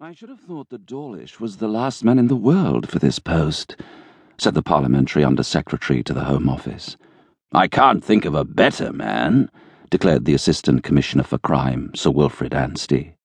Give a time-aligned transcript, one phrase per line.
[0.00, 3.18] I should have thought that Dawlish was the last man in the world for this
[3.18, 3.74] post,
[4.38, 6.96] said the Parliamentary Under Secretary to the Home Office.
[7.52, 9.50] I can't think of a better man,
[9.90, 13.16] declared the Assistant Commissioner for Crime, Sir Wilfrid Anstey.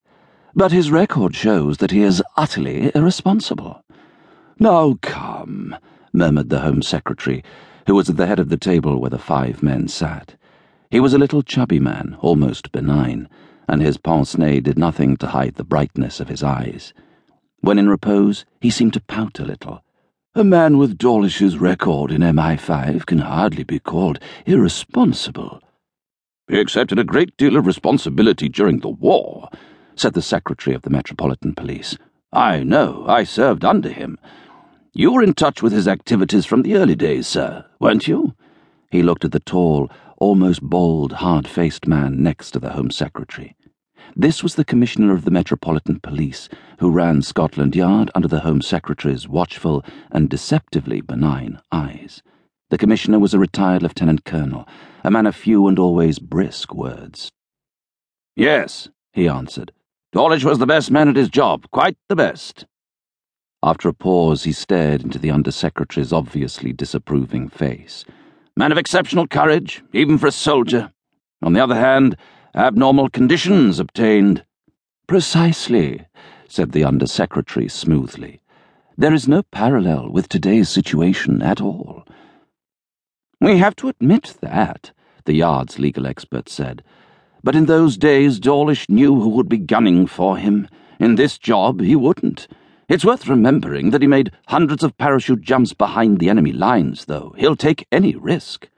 [0.56, 3.84] But his record shows that he is utterly irresponsible.
[4.58, 5.78] Now come,
[6.12, 7.44] murmured the Home Secretary,
[7.86, 10.34] who was at the head of the table where the five men sat.
[10.90, 13.30] He was a little chubby man, almost benign
[13.68, 16.94] and his pince nez did nothing to hide the brightness of his eyes.
[17.62, 19.84] When in repose, he seemed to pout a little.
[20.36, 25.62] A man with Dawlish's record in MI5 can hardly be called irresponsible.
[26.48, 29.50] He accepted a great deal of responsibility during the war,
[29.96, 31.98] said the Secretary of the Metropolitan Police.
[32.34, 34.18] I know, I served under him.
[34.92, 38.34] You were in touch with his activities from the early days, sir, weren't you?
[38.92, 43.56] He looked at the tall, almost bald, hard faced man next to the Home Secretary.
[44.16, 46.48] This was the Commissioner of the Metropolitan Police,
[46.80, 52.22] who ran Scotland Yard under the Home Secretary's watchful and deceptively benign eyes.
[52.70, 54.68] The Commissioner was a retired Lieutenant Colonel,
[55.04, 57.32] a man of few and always brisk words.
[58.36, 59.72] Yes, he answered.
[60.12, 62.68] Dawlish was the best man at his job, quite the best.
[63.64, 68.06] After a pause, he stared into the Under Secretary's obviously disapproving face.
[68.56, 70.92] Man of exceptional courage, even for a soldier.
[71.42, 72.16] On the other hand,
[72.56, 74.46] abnormal conditions obtained.
[75.08, 76.06] Precisely,
[76.48, 78.42] said the Under Secretary smoothly.
[78.96, 82.06] There is no parallel with today's situation at all.
[83.42, 84.92] We have to admit that,
[85.26, 86.84] the Yard's legal expert said.
[87.44, 90.68] But in those days, Dawlish knew who would be gunning for him.
[91.00, 92.48] In this job, he wouldn't.
[92.88, 97.34] It's worth remembering that he made hundreds of parachute jumps behind the enemy lines, though.
[97.38, 98.70] He'll take any risk.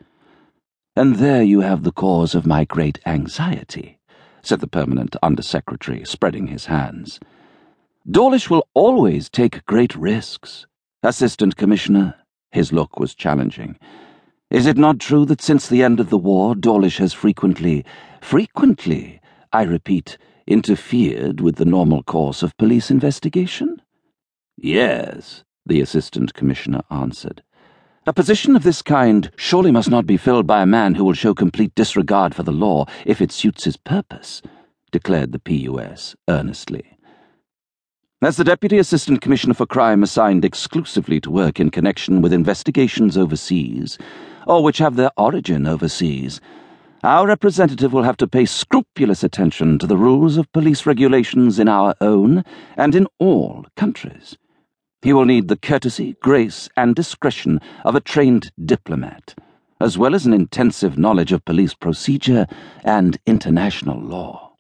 [0.97, 3.99] And there you have the cause of my great anxiety,
[4.41, 7.19] said the permanent Under Secretary, spreading his hands.
[8.09, 10.65] Dawlish will always take great risks.
[11.03, 12.15] Assistant Commissioner,
[12.51, 13.77] his look was challenging.
[14.49, 17.83] Is it not true that since the end of the war, Dawlish has frequently,
[18.21, 19.19] frequently,
[19.51, 20.17] I repeat,
[20.47, 23.81] interfered with the normal course of police investigation?
[24.55, 27.43] Yes, the Assistant Commissioner answered.
[28.07, 31.13] A position of this kind surely must not be filled by a man who will
[31.13, 34.43] show complete disregard for the law if it suits his purpose,
[34.91, 36.83] declared the PUS earnestly.
[38.21, 43.17] As the Deputy Assistant Commissioner for Crime assigned exclusively to work in connection with investigations
[43.17, 43.97] overseas,
[44.45, 46.39] or which have their origin overseas,
[47.03, 51.67] our representative will have to pay scrupulous attention to the rules of police regulations in
[51.67, 52.45] our own
[52.77, 54.37] and in all countries.
[55.05, 59.35] He will need the courtesy, grace, and discretion of a trained diplomat,
[59.79, 62.47] as well as an intensive knowledge of police procedure
[62.83, 64.55] and international law.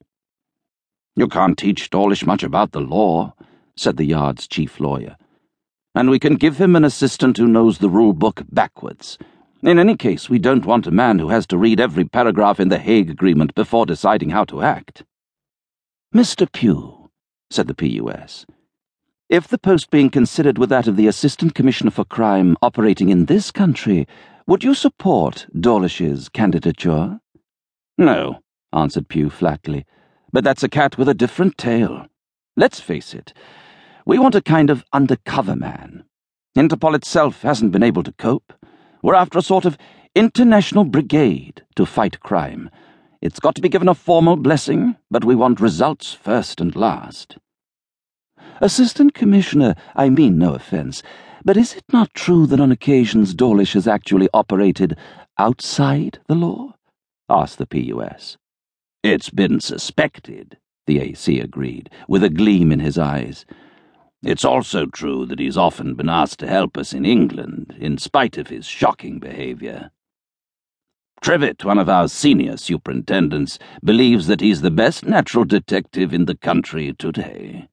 [1.15, 3.33] You can't teach Dawlish much about the law,
[3.75, 5.17] said the Yard's chief lawyer.
[5.95, 9.17] And we can give him an assistant who knows the rule book backwards.
[9.63, 12.69] In any case, we don't want a man who has to read every paragraph in
[12.69, 15.05] the Hague Agreement before deciding how to act.
[16.13, 16.47] Mr.
[16.53, 17.09] Pugh,
[17.49, 18.45] said the PUS,
[19.29, 23.25] if the post being considered were that of the Assistant Commissioner for Crime operating in
[23.25, 24.07] this country,
[24.45, 27.19] would you support Dawlish's candidature?
[27.97, 28.39] No,
[28.71, 29.85] answered Pugh flatly,
[30.31, 32.05] but that's a cat with a different tail.
[32.55, 33.33] Let's face it,
[34.05, 36.03] we want a kind of undercover man.
[36.55, 38.53] Interpol itself hasn't been able to cope.
[39.01, 39.77] We're after a sort of
[40.13, 42.69] international brigade to fight crime.
[43.21, 47.37] It's got to be given a formal blessing, but we want results first and last.
[48.61, 51.03] Assistant Commissioner, I mean no offence,
[51.43, 54.97] but is it not true that on occasions Dawlish has actually operated
[55.37, 56.75] outside the law?
[57.29, 58.37] asked the PUS.
[59.03, 60.57] It's been suspected,
[60.87, 63.45] the AC agreed, with a gleam in his eyes.
[64.23, 68.37] It's also true that he's often been asked to help us in England, in spite
[68.37, 69.91] of his shocking behaviour.
[71.21, 76.37] Trivett, one of our senior superintendents, believes that he's the best natural detective in the
[76.37, 77.67] country today.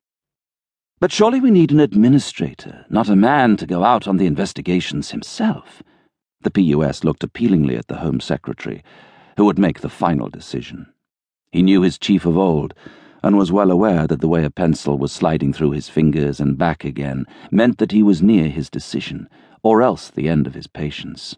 [1.02, 5.10] But surely we need an administrator, not a man to go out on the investigations
[5.10, 5.82] himself.
[6.42, 8.84] The PUS looked appealingly at the Home Secretary,
[9.36, 10.86] who would make the final decision.
[11.50, 12.72] He knew his chief of old,
[13.20, 16.56] and was well aware that the way a pencil was sliding through his fingers and
[16.56, 19.28] back again meant that he was near his decision,
[19.64, 21.34] or else the end of his patience.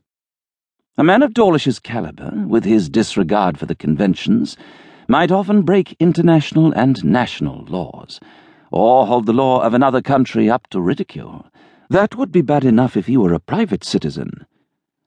[0.98, 4.58] A man of Dawlish's caliber, with his disregard for the conventions,
[5.08, 8.20] might often break international and national laws
[8.76, 11.46] or hold the law of another country up to ridicule.
[11.90, 14.46] That would be bad enough if he were a private citizen.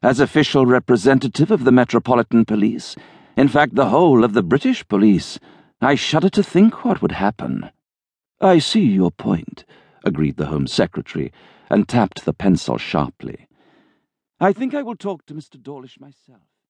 [0.02, 2.96] As official representative of the Metropolitan Police,
[3.36, 5.38] in fact, the whole of the British police,
[5.82, 7.70] I shudder to think what would happen.
[8.40, 9.66] I see your point,
[10.06, 11.34] agreed the Home Secretary,
[11.70, 13.50] and tapped the pencil sharply.
[14.40, 15.62] I think I will talk to Mr.
[15.62, 16.48] Dawlish myself.